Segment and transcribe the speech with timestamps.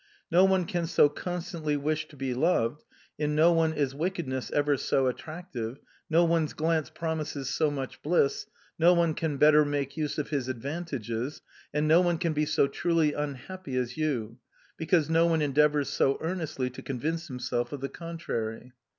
[0.31, 2.83] No one can so constantly wish to be loved,
[3.19, 5.77] in no one is wickedness ever so attractive,
[6.09, 8.47] no one's glance promises so much bliss,
[8.79, 12.65] no one can better make use of his advantages, and no one can be so
[12.65, 14.39] truly unhappy as you,
[14.75, 18.71] because no one endeavours so earnestly to convince himself of the contrary.